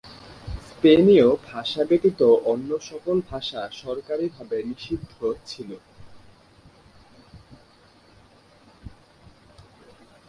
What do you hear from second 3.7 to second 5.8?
সরকারিভাবে নিষিদ্ধ ছিল।